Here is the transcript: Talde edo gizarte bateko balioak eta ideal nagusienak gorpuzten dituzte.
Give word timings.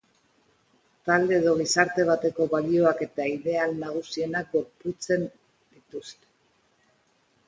Talde 1.09 1.33
edo 1.41 1.51
gizarte 1.57 2.05
bateko 2.07 2.47
balioak 2.53 3.03
eta 3.07 3.27
ideal 3.33 3.75
nagusienak 3.81 4.49
gorpuzten 4.55 5.27
dituzte. 5.75 6.31